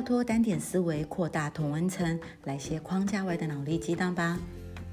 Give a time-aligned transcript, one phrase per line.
[0.00, 4.38] 跳脱单点思维，扩大同温层，来些框架外的脑力激荡吧！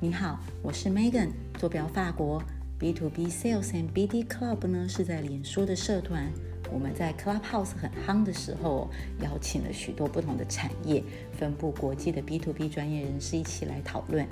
[0.02, 2.43] 你好，我是 Megan，坐标法国。
[2.77, 6.30] B to B Sales and BD Club 呢是在脸书的社团，
[6.70, 8.89] 我们在 Clubhouse 很夯的时候，
[9.21, 14.27] 邀请了许多不同的产业分布国际的 B to B 专业人士一起来讨论。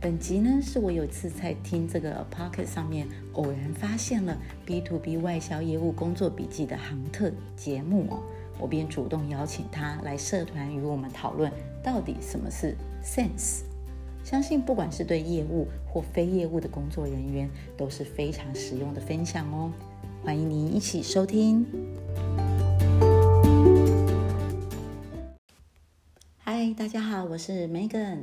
[0.00, 4.36] 本集呢是我有次在听这个 Pocket 上面偶然发现了
[4.66, 8.20] B to B 外销业务工作笔记的航特节目哦，
[8.58, 11.50] 我便主动邀请他来社团与我们讨论
[11.82, 13.62] 到底什么是 Sense。
[14.22, 19.70] 相信不管是对业务或非业务的工作人员都是非常实用的分享哦，
[20.22, 21.66] 欢迎您一起收听。
[26.38, 28.22] 嗨，大家好，我是 Megan。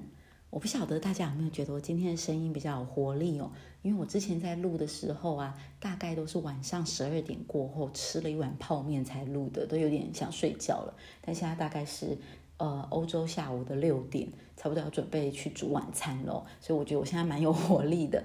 [0.52, 3.50] 我不晓得大家有没有觉得我今天的声音比较有活力哦？
[3.82, 10.93] 因为我之前在录的时候啊，大概都是晚上十二点过后吃了一碗泡面才录的，都有点想睡觉了。
[11.21, 12.18] 但现在大概是。
[12.58, 18.24] 呃，欧洲下午的六点，差不多要准备去煮晚餐喽，所以我觉得我现在蛮有活力的。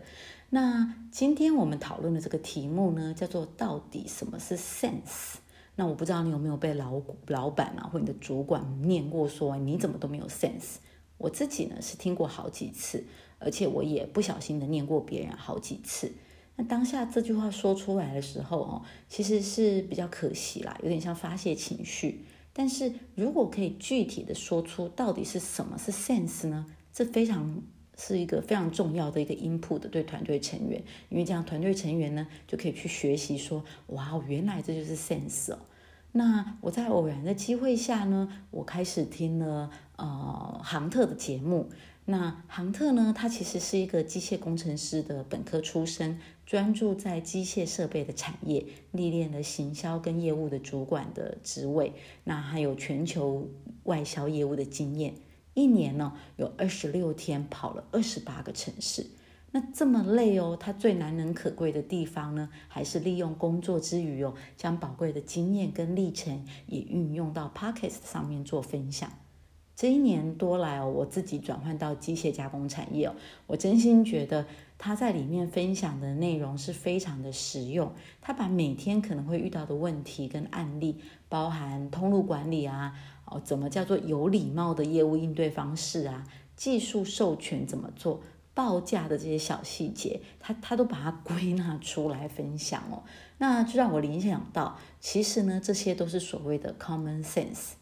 [0.51, 5.37] 那今天我们讨论的这个题目呢，叫做到底什么是 sense？
[5.77, 10.77] 那我不知道你有没有被老老板啊或你的主管念过说你怎么都没有 sense？
[11.19, 13.05] 我自己呢是听过好几次，
[13.39, 16.13] 而且我也不小心的念过别人好几次。
[16.57, 22.25] 那当下这句话说出来的时候哦，其实是比较可惜啦，有点像发泄情绪。
[22.53, 26.65] 但是如果可以具体的说出到底是什么是 sense 呢？
[26.93, 27.63] 这非常
[27.99, 35.59] 是一个非常重要的一个 input 对团队成员，因为这样团队成员呢就可以去学习说，哇，原来这就是 sense 哦。
[36.13, 41.71] 那我在偶然的机会下呢，我开始听了呃杭特的节目。
[42.09, 46.19] 那杭特呢，他其实是一个机械工程师的本科出身。
[46.47, 53.49] 专注在机械设备的产业，历练了行销跟业务的主管的职位，那还有全球
[53.83, 55.15] 外销业务的经验。
[55.55, 59.05] 一年呢，有二十六天跑了二十八个城市。
[59.51, 69.11] 那这么累哦，他最难能可贵的地方呢，还是利用工作之余哦，将宝贵的经验跟历程也运用到 p o c k e t 上面做分享。
[69.77, 73.15] 这一年多来哦，我自己转换到机械加工产业哦，
[73.47, 74.47] 我真心觉得
[74.79, 77.93] 他在里面分享的内容是非常的实用。
[78.23, 80.99] 他把每天可能会遇到的问题跟案例，
[81.29, 82.95] 包含通路管理啊，
[83.27, 86.25] 哦，怎么叫做有礼貌的业务应对方式啊，
[86.57, 88.23] 技术授权怎么做，
[88.55, 93.03] 报价的这些小细节，他他都把它归纳出来分享哦。
[93.37, 97.73] 那就让我联想到，其实呢，这些都是所谓的 common sense。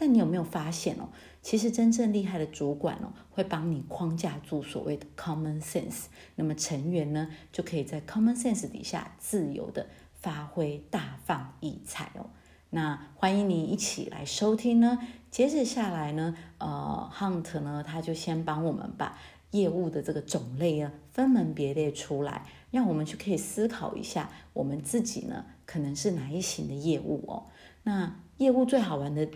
[0.00, 1.10] 但你有没有发现哦？
[1.42, 6.04] 其实真正厉害的主管哦，会帮你框架住所谓的 common sense，
[6.36, 12.30] 那么成员呢，就可以在 common sense 底下自由的发挥大放异彩哦。
[12.70, 14.98] 那欢迎你一起来收听呢。
[15.30, 19.18] 接着下来呢，呃，Hunt 呢，他就先帮我们把
[19.50, 27.46] 业务的这个种类啊分门别类出来，让我们去可以思考一下，我们自己呢可能是哪一型的业务哦。
[27.82, 29.28] 那业务最好玩的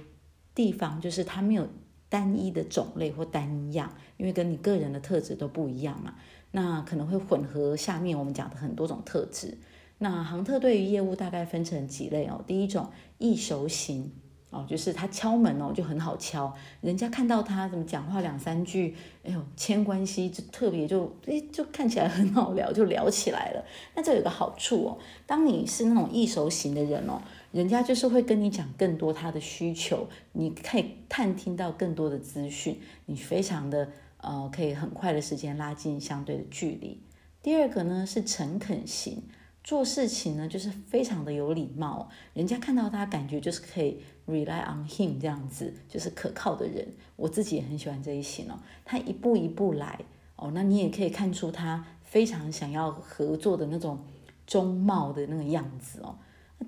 [0.55, 1.69] 地方就是它没有。
[2.07, 6.15] 单一的种类或单一样，因为跟你个人的特质都不一样嘛，
[6.53, 9.59] 那可能会混合下面我们讲的很多种特质。
[9.99, 12.89] 那航特对于业务大概分成几类哦，第一种
[13.19, 14.13] 易熟型
[14.51, 18.95] 哦，就是他敲门哦就很好敲，人家看到他怎么讲话两三句，
[19.25, 23.65] 哎呦牵关系就特别就哎就看起来很好聊，就聊起来了。
[23.97, 27.21] 那这有个好处哦，当你是那种易熟型的人哦。
[27.55, 37.01] 人家就是会跟你讲更多他的需求，你可以探听到更多的资讯，你非常的呃可以很快的时间拉近相对的距离。
[37.41, 39.23] 第二个呢是诚恳型，
[39.63, 46.89] 做事情呢就是非常的有礼貌，人家看到他感觉就是可以 rely on him 这样子，就是可靠的人。
[47.15, 50.01] 我自己也很喜欢这一型哦，他一步一步来
[50.35, 54.01] 哦，那你也可以看出他非常想要合作的那种
[54.45, 56.19] 中貌的那个样子哦。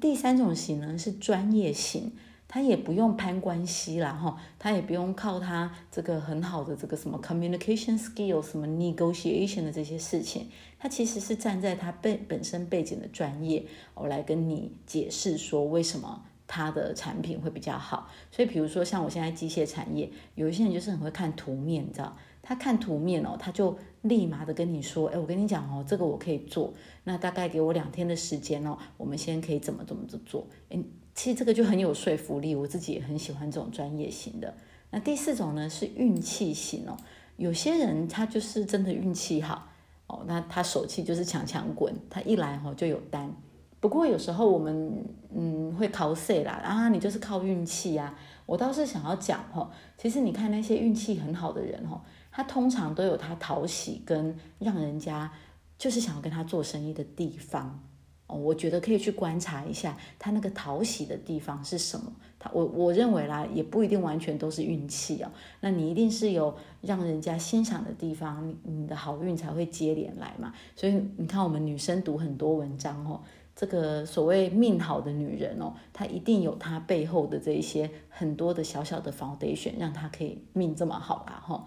[0.01, 2.13] 第三种型呢是专业型，
[2.47, 10.49] 他也不用攀关系啦，哈，他也不用靠他这个很好的这个什么 communication skill，什么 negotiation 的这些事情，
[10.79, 18.11] 他其实是站在他背本身背景的专业，我来跟你解释说为什么他的产品会比较好。
[18.31, 22.17] 所以比如说像我现在机械产业，有一些人就是很会看图面，你知道。
[22.49, 26.73] 他看图面哦，他就立马的跟你说：“哎，我跟你讲哦，这个我可以做。
[27.03, 30.47] 那大概给我两天的时间哦，我们先可以怎么怎么着做。
[30.69, 30.79] 哎，
[31.13, 34.55] 其实这个就很有说服力，我自己也很喜欢这种专业型的。
[34.93, 36.97] 那第四种呢是运气型哦，
[37.37, 39.69] 有些人他就是真的运气好
[40.07, 43.35] 哦，那他手气就是强强滚，他一来哈就有单。
[43.81, 48.19] 不过有时候我们嗯会考 C 啦，啊，你就是靠运气啊。
[48.47, 49.69] 我倒是想要讲哈，
[49.99, 52.01] 其实你看那些运气很好的人哈，
[52.31, 55.31] 他通常都有他讨喜跟让人家
[55.77, 57.83] 就是想要跟他做生意的地方
[58.29, 58.37] 哦。
[58.37, 62.13] 我觉得可以去观察一下他那个讨喜的地方是什么。
[62.39, 65.31] 他我我认为啦，也不一定完全都是运气哦。
[65.61, 70.53] 那你一定是有让人家欣赏的地方，你的好运才会接连来嘛。
[70.77, 73.21] 所以你看，我们女生读很多文章哦。
[73.57, 81.67] 这个所谓命好的女人哦，她一定有她背后的这一些很多的小小的防备选让她可以命这么好啦哈。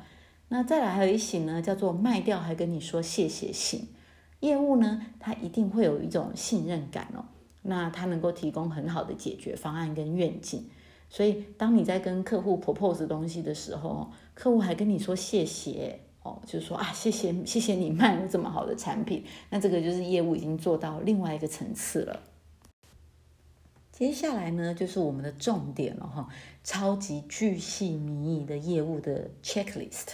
[0.50, 3.88] 那再来还有一型呢，叫做卖掉还跟你说谢谢型
[4.42, 7.26] 业务呢，它一定会有一种信任感哦，
[7.64, 10.70] 那它能够提供很好的解决方案跟愿景，
[11.10, 16.02] 所以当你在跟客户 propose 东西的时候，客户还跟你说谢谢。
[16.46, 22.20] 就是说啊，谢谢谢谢你卖了这么好的产品，那这个就是业务已经做到另外一个层次了。
[23.92, 26.30] 接下来呢，就是我们的重点了哈，
[26.64, 30.14] 超级巨细靡遗的业务的 checklist。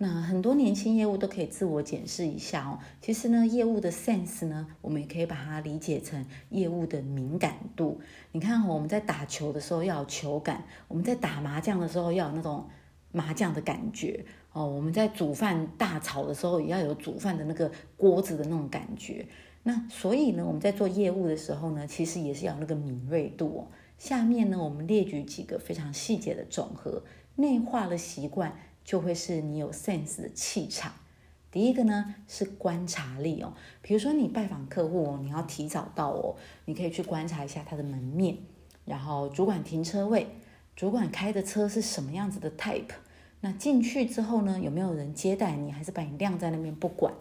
[0.00, 2.78] 那很多年轻业务都可以自我检视一下哦。
[3.02, 8.00] 其实呢，业务的 sense 呢，我们也可以把它理解成业务的敏感度。
[8.30, 12.68] 你看，我们在打球的时候要有球感，我们在打麻将的时候要有那种
[13.12, 14.24] 麻将的感觉。
[14.52, 19.26] 哦，我们在煮饭大炒的时候，也要有煮饭的那个锅子的那种感觉。
[19.62, 23.60] 那所以呢，我们在做业务的时候呢，其实也是要那个敏锐度哦。
[23.98, 27.02] 下面呢，我们列举几个非常细节的总和，
[27.36, 30.92] 内化的习惯就会是你有 sense 的气场。
[31.50, 38.36] 第一个呢是观察力哦，比如说你拜访客户哦，你要提早到哦，你可以去观察一下他的门面，
[38.84, 40.26] 然后主管停车位，
[40.78, 42.92] 主管开的车是什么样子的 type。
[43.40, 47.12] 那进去之后呢，有没有人接待你，还是把你晾在那边不管？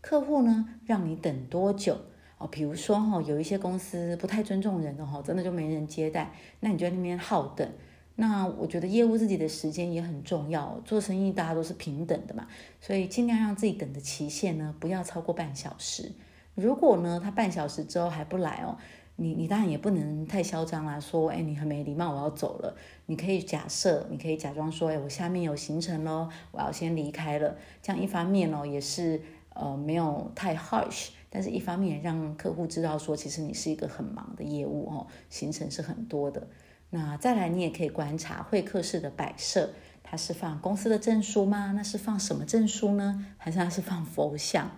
[0.00, 1.98] 客户呢，让你等多久？
[2.38, 7.70] 哦，比如说哈，有一些公司不太尊重人的哈，真的就没人接待，那你就在那边耗等。
[8.14, 12.46] 那我觉得业务自己的时间也很重要，做生意大家都是平等的嘛，
[12.80, 16.10] 所以尽量让自己等的期限呢，不要超过半小时。
[16.54, 18.78] 如果呢，他半小时之后还不来哦。
[19.16, 22.74] 你你当然也不能太嚣张啦，说哎你很没礼貌，我要走了。
[23.06, 27.56] 你可以假设，你可以假装说，哎我下面有行程咯，我要先离开了。
[27.82, 29.20] 这样一方面哦也是
[29.54, 36.48] 呃没有太 harsh，但是一方面让客户知道说，其实你是一个很忙的业务哦，行程是很多的。
[36.90, 39.70] 那再来你也可以观察会客室的摆设，
[40.02, 41.72] 它是放公司的证书吗？
[41.76, 43.26] 那是放什么证书呢？
[43.36, 44.70] 还是它是放佛像？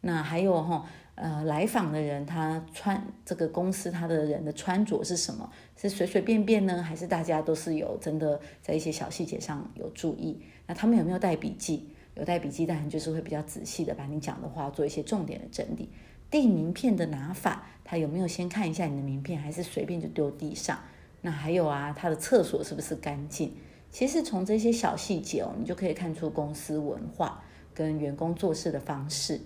[0.00, 0.86] 那还有哈。
[1.22, 5.50] 呃，来访的人他穿这个公司他的人的穿着是什么？
[5.76, 10.40] 是随随便便呢，还是大家都是有真的在一些小细节上有注意？
[10.66, 11.90] 那他们有没有带笔记？
[12.14, 15.90] 有带笔记，当然就是会比较仔细的把你讲的话做一些重点的整理。
[16.30, 20.78] 递名片的拿法，他有没有先看一下你的名片，还是随便就丢地上？
[21.20, 23.52] 那还有啊，他的厕所是不是干净？
[23.90, 27.44] 其实从这些小细节哦，你就可以看出公司文化
[27.74, 29.38] 跟员工做事的方式。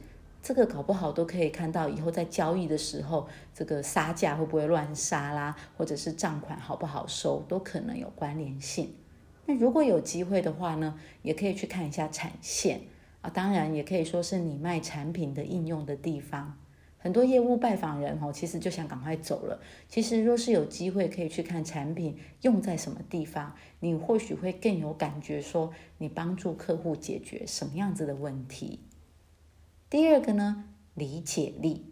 [0.44, 8.94] 这个搞不好都可以看到，以后在交易的时候，这个杀价会不会乱杀啦，或者是账款好不好收，都可能有关联性。
[9.46, 12.82] 那如果有机会的话呢，也可以去看一下产线
[13.22, 16.58] 啊，当然也可以说是你卖产品的应用的地方。
[16.98, 19.58] 很多业务拜访人哦，其实就想赶快走了。
[19.88, 28.80] 其实若是有机会可以去看产品用在什么地方，你或许会更有感觉，说你帮助客户解决什么样子的问题。
[29.94, 31.84] 第二个呢，理解力，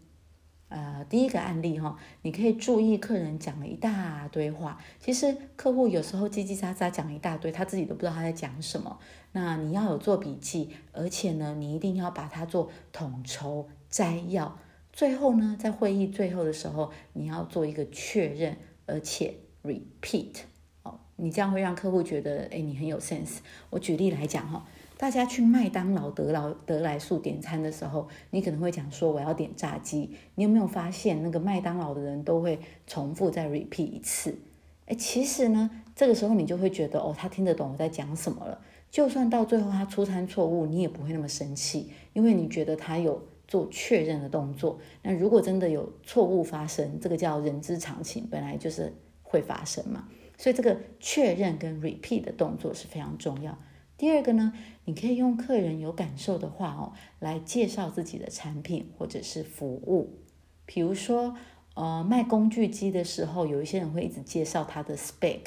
[0.71, 8.99] 呃，第一个案例哈，你可以注意客人讲了一大堆话，其实客户有时候叽叽喳喳讲一大堆，他自己都不知道他在讲什么。
[9.31, 14.59] 那你要有做笔记，而且呢，你一定要把它做统筹摘要，
[14.93, 19.33] 最后呢，在会议最后的时候，你要做一个确认，而且
[19.63, 20.39] repeat，
[20.83, 23.37] 哦，你这样会让客户觉得，哎，你很有 sense。
[23.71, 24.67] 我举例来讲哈。
[25.03, 30.17] 大家去麦当劳、德劳、德来素点餐的时候，你可能会讲说我要点炸鸡。
[30.37, 34.39] 你有没有发现那个麦当劳的人都会重复再 repeat 一次？
[34.87, 38.61] 哎，其实呢，这个时候你就会觉得哦，他听得懂我在讲什么了。
[38.93, 44.79] 就算到最后他出餐错误，你也不会那么生气，因为你觉得他有做确认的动作。
[45.03, 48.95] 那如果真的有错误发生，这个叫人之常情，本来就是
[49.25, 50.07] 会发生嘛。
[50.39, 53.59] 所以这个确认跟 repeat 的动作是非常重要。
[53.99, 54.53] 第二个呢，
[54.85, 60.19] 你可以用客人有感受的话哦，来介绍自己的产品或者是服务。
[60.67, 61.37] 比如说，
[61.75, 65.41] 呃，卖工具机的时候，有一些人会一直介绍他的 spec，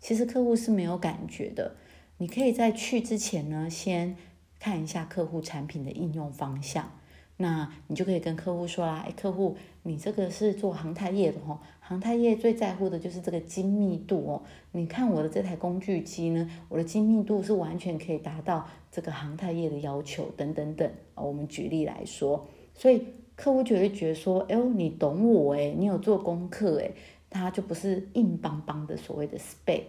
[0.00, 1.76] 其实客户是没有感觉的。
[2.18, 4.16] 你可以在去之前呢，先
[4.58, 6.97] 看一下客户产品的应用方向。
[7.40, 14.42] 那你就可以跟客户说啦，哎，客户，你这个是做航太业的哦，航太业最在乎的就是这个精密度哦。
[14.72, 20.90] 你看我的这台工具机呢，我的精密度是完全可以达到这个航太业的要求，等等等。
[21.14, 26.90] 啊我们举例来说，所以客户就会觉得说，哎呦，你懂我哎，你有做功课哎，
[27.30, 29.84] 他就不是硬邦邦的所谓的 spec。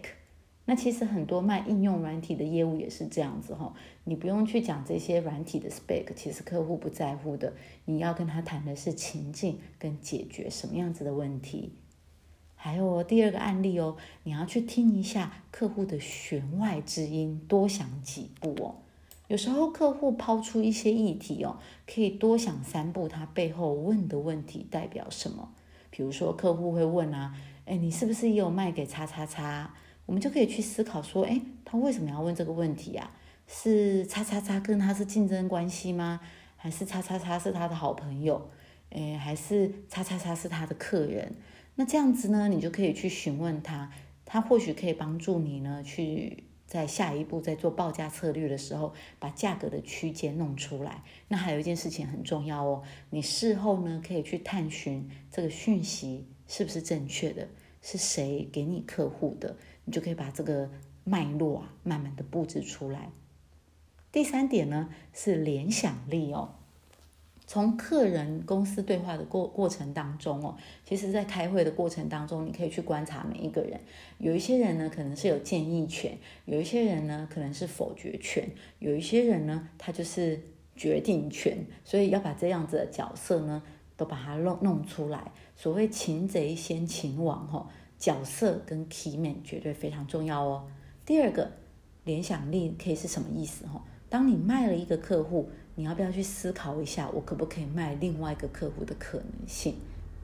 [0.70, 3.74] 那其实很多卖应用软体的业务也是这样子哈，
[4.04, 7.52] 你不用去讲这些软体的 spec，其实客户不在乎的，
[7.86, 11.72] 你要跟他谈的是情境跟解决什么样子的问题。
[12.54, 18.76] 还有第二个案例哦，你要去听一下客户的弦外之音，多想几步哦。
[19.26, 21.56] 有时候客户抛出一些议题哦，
[21.92, 25.50] 可以多想三步，他背后问的问题代表什么？
[25.90, 27.34] 比如说客户会问啊，
[27.64, 29.74] 哎，你是不是也有卖给叉叉叉？
[30.10, 33.12] 我们就可以去思考说，哎，他为什么要问这个问题啊？
[33.46, 36.20] 是叉叉叉跟他是竞争关系吗？
[36.56, 38.50] 还是叉叉叉是他的好朋友？
[38.90, 41.32] 哎，还是叉叉叉是他的客人？
[41.76, 43.92] 那这样子呢，你就可以去询问他，
[44.24, 51.04] 他或许可以帮助你呢，去在下一步在做报价策略的时候，把价格的区间弄出来。
[51.28, 57.46] 那还有一件事情很重要哦，你事后呢可以去探寻这个讯息是不是正确的，
[57.80, 59.56] 是谁给你客户的。
[59.90, 60.70] 你就可以把这个
[61.02, 63.10] 脉络啊，慢慢的布置出来。
[64.12, 66.50] 第三点呢是联想力哦。
[67.44, 73.80] 从客人公司对话的过过程当中哦，其实在开会的过程当中，你可以去观察每一个人。
[74.18, 80.40] 有一些人呢可能是有建议权，有一些人呢可能是否决权，有一些人呢他就是
[80.76, 81.66] 决定权。
[81.84, 83.60] 所以要把这样子的角色呢
[83.96, 85.32] 都把它弄弄出来。
[85.56, 87.66] 所谓擒贼先擒王哦。
[88.00, 90.66] 角色跟 key man 绝对非常重要哦。
[91.06, 91.52] 第二个，
[92.04, 93.66] 联想力可以是什么意思？
[93.66, 99.74] 哈，当你卖了一个客户，你要不要去思考一下，我可不可以卖另外一个客户的可能性？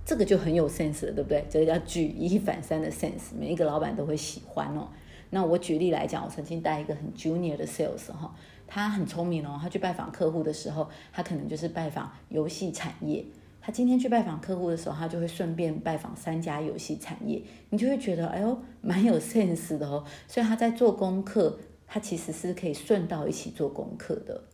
[0.06, 1.45] 这个就很有 sense 了，对不对？
[1.50, 4.88] 这个叫举一反三的 sense，每一个老板都会喜欢哦。
[5.30, 8.35] 那我举例来讲，我曾经带一个很 junior 的 sales 哈，
[8.66, 13.25] 他很聪明哦，他去拜访客户的时候，他可能就是拜访游戏产业。
[13.66, 20.04] 他今天去拜访客户的时候，他就会顺便拜访三家游戏产业，你就会觉得，哎呦，蛮有 sense 的哦。
[20.28, 24.44] 所以他在做功课，他其实是可以顺道一起做功课的。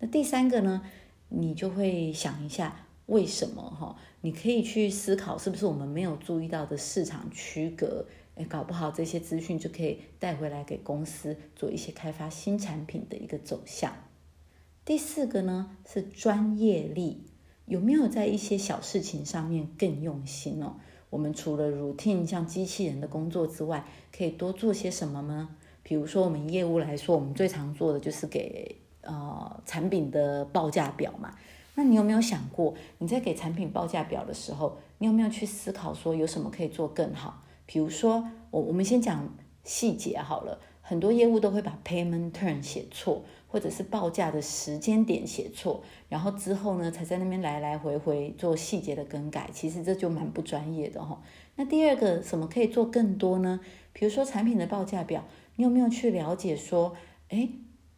[0.00, 0.82] 那第三个呢，
[1.30, 3.96] 你就会想一下为什么哈？
[4.20, 8.04] 你可以去思考，是不是我们没有注意到的市场区隔？
[8.34, 13.94] 哎，搞不好这些资讯就可以带回来给公司做一些开发新产品的一个走向。
[14.84, 17.29] 第四个呢是专业力。
[17.70, 20.74] 有没有在一些小事情上面更用心哦？
[21.08, 25.48] 我们除了 routine 像机器人的工作之外，可以多做些什么呢？
[25.84, 31.36] 比如说我们业务来说，我们最常做的就是给呃产品的报价表嘛。
[31.76, 37.44] 那你有没有想过，你在给产品报价表的时候，你有没有去思考说有什么可以做更好？
[37.66, 43.22] 比如说我我们先讲细节好了，很多业务都会把 payment term 写错。
[43.50, 51.20] 或者是报价的时间点写错，然后之后呢，才在那边来来回回做细节的更改，其实这就蛮不专业的哈。
[51.56, 53.58] 那第二个什么可以做更多呢？
[53.92, 55.24] 比如说产品的报价表，
[55.56, 56.94] 你有没有去了解说，
[57.28, 57.48] 哎，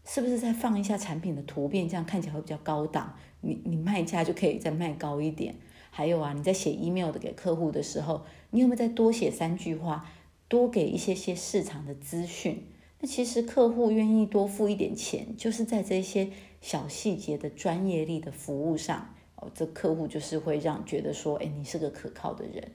[0.06, 5.54] 是不是再放一下产品的图片，这样看起来会比较高档，你你卖价就可以再卖高一点。
[5.90, 10.10] 还有啊，你在写 email 的给客户的时候，你有没有再多写三句话，
[10.48, 12.66] 多给一些些市场的资讯？
[13.04, 16.30] 那其实客户愿意多付一点钱，就是在这些
[16.60, 22.70] 小细节的专业力的服务上哦，这客户就是会让觉得说，哎，你是个可靠的人。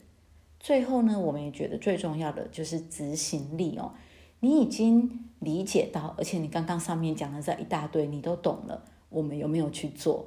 [0.60, 3.94] 最后呢，我们也觉得最重要的就是执行力哦。
[4.40, 10.26] 你已经理解到，而且你刚刚上面讲的这一大堆，你都懂了，我们有没有去做？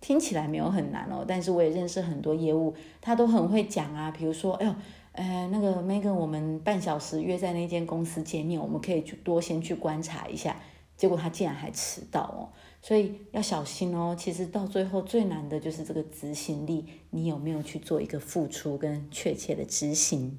[0.00, 4.74] 听起来没有很难哦，但是我也认识很多业务，他都很会讲啊，比如说，哎呦。
[5.20, 10.56] 呃，那个 Megan，我们半小时约在那间公司见面，我们可以去多先去观察一下。
[10.96, 12.48] 结果他竟然还迟到哦，
[12.80, 14.16] 所以要小心哦。
[14.18, 20.38] 其实到最后最难的就是这个执行力，你有没有去做一个付出跟确切的执行？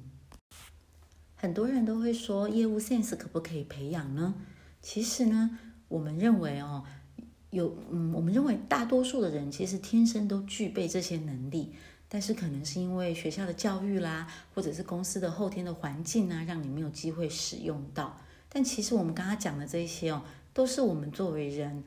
[1.36, 4.34] 很多人都会说业务 sense 可不可以培养呢？
[4.80, 6.82] 其实呢，我们认为哦，
[7.50, 11.72] 有嗯，我们认为大多数的人其实天生都具备这些能力。
[12.12, 18.20] 但是可能是因为学校的教育啦，或者是公司的后天的环境啊，让你没有机会使用到。
[18.50, 21.82] 但其实我们刚刚讲的这些哦，都是我们作为人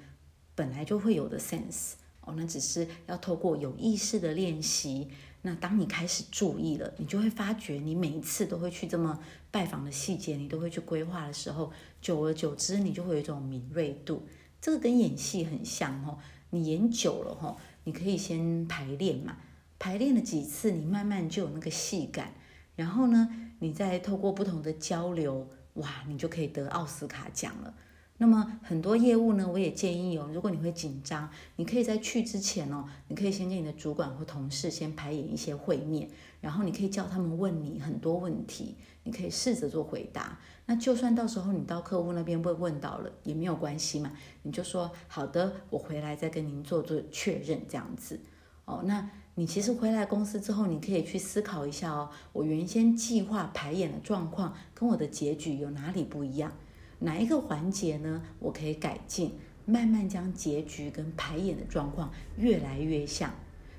[0.55, 1.91] 本来就会有的 sense
[2.21, 2.33] 哦。
[2.35, 5.09] 那只是要透过有意识的练习。
[5.43, 9.19] 那当你开始注意了，你就会发觉，你每一次都会去这么
[9.51, 14.25] 拜访的细节，你都会去规划的时候，久而久之，你就会有一种敏锐度。
[14.59, 16.17] 这个跟演戏很像哦。
[16.49, 17.55] 你演久了哈。
[17.83, 19.37] 你可以先排练嘛，
[19.85, 22.33] 排练了几次，你慢慢就有那个戏感，
[22.75, 27.71] 然后呢，你再透过不同的交流，哇，你就可以得奥斯卡奖了。
[28.17, 36.09] 那么很多业务呢，我也建议哦，如果你会紧张，你可以在去之前哦，你可以先跟你的主管或同事先排演一些会面，
[36.41, 40.39] 然后你可以叫他们问你很多问题，你可以试着做回答。
[40.65, 44.11] 那就算到时候你到客户那边被问到了，也没有关系嘛，
[44.41, 48.19] 你就说好的，我回来再跟您做做确认这样子。
[48.65, 56.53] 哦，那你其实回来公司之后，你可以去思考一下哦，我原先计划排演的状况跟我的结局有哪里不一样？
[56.99, 58.23] 哪一个环节呢？
[58.39, 59.33] 我可以改进，
[59.65, 63.29] 慢慢将结局跟排演的状况越来越像。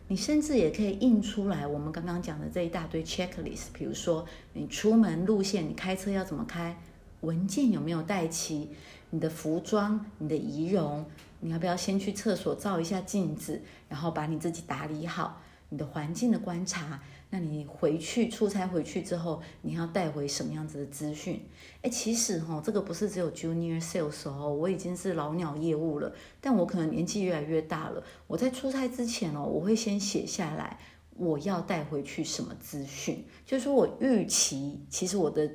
[0.08, 3.68] 你甚至也可以印出来我们刚刚讲的这一大堆 checklist。
[3.72, 6.78] 比如说，你出门路线，你开车要怎么开？
[7.22, 8.68] 文件有没有带齐？
[9.08, 11.06] 你的服装、你的仪容，
[11.40, 15.40] 你要不要先去厕所照一下镜子，然后把你自己打理好？
[15.68, 17.00] 你的环境的观察。
[17.28, 21.44] 那你回去出差回去之后，你要带回什么样子的资讯？
[21.82, 28.00] 哎，其实哈，这个不是只有 junior sales 哦，我已经是老鸟业务了，但我可能年纪越来越大了。
[28.28, 30.78] 我在出差之前哦，我会先写下来
[31.16, 35.50] 我要带回去什么资讯，就是说我预期，其实我的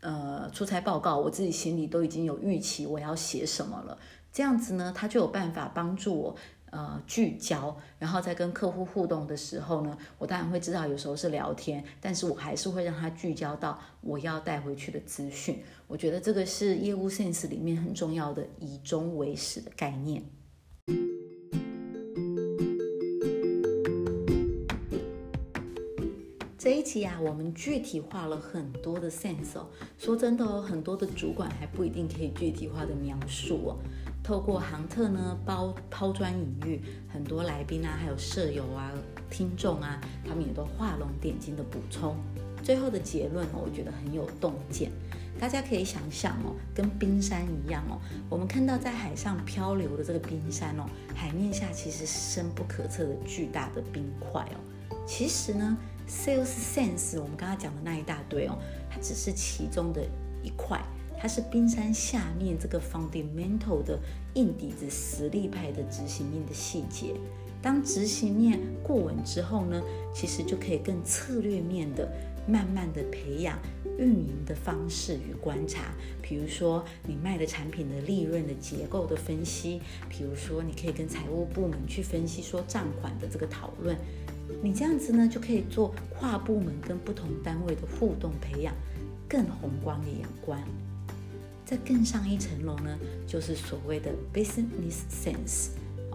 [0.00, 3.98] 呃出差报告，我自己心里都已经有预期我要写什么了。
[4.32, 6.36] 这样子呢，他就有办法帮助我。
[6.70, 15.62] 呃，聚焦，然后在跟客户互动的时候呢，我当然会知道有时候是聊天，但是我还是会让他聚焦到我要带回去的资讯。
[15.86, 20.22] 我觉得这个是业务 sense 里面很重要的以终为始的概念。
[26.58, 29.66] 这一集啊，我们具体化了很多的 sense 哦。
[29.96, 33.78] 说真的哦，很多的主管还不一定可以具体化的描述哦。
[34.28, 38.92] 透过航特呢，包抛砖引玉，很多来宾啊，还有舍友啊、
[39.30, 42.14] 听众啊，他们也都画龙点睛的补充。
[42.62, 44.90] 最后的结论哦，我觉得很有洞见。
[45.40, 47.96] 大家可以想想哦，跟冰山一样哦，
[48.28, 54.60] 我们看到在海上漂流的这个冰山哦，海面下其实深不可测的巨大的冰块哦。
[55.06, 55.74] 其实呢
[56.06, 58.58] ，sales sense 我们刚刚讲的那一大堆哦，
[58.90, 60.06] 它只是其中的
[60.42, 60.78] 一块。
[61.20, 63.98] 它是冰山下面这个 fundamental 的
[64.34, 67.14] 硬底子、实力派的执行面的细节。
[67.60, 69.82] 当执行面过稳之后呢，
[70.14, 72.08] 其实就可以更策略面的、
[72.46, 73.58] 慢慢的培养
[73.98, 75.92] 运营的方式与观察。
[76.22, 83.96] 比如说，你卖的产品的利润的结构的分析；，比如说，你可以跟财务部门去分析说账款的这个讨论。
[84.62, 88.72] 你这样子呢，就可以做跨部门跟不同单位的互动，培养
[89.28, 90.62] 更宏观的眼光。
[91.68, 95.68] 再更上一层楼呢，就是所谓的 business sense，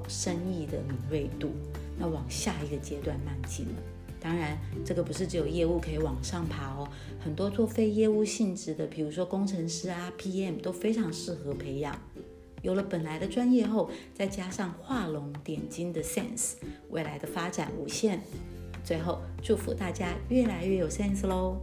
[0.08, 1.52] 生意的敏锐度。
[1.96, 3.74] 那往下一个阶段迈进了。
[4.20, 6.90] 当然，这个不是只有业务可以往上爬哦，
[7.20, 11.96] 很多做非业务性质的，比如说工程师啊、PM 都非常适合培养。
[12.64, 16.54] 有了本来的专业后，再加上画龙点睛的 sense，
[16.90, 18.20] 未来的发展无限。
[18.84, 21.62] 最后，祝福大家越来越有 sense 喽！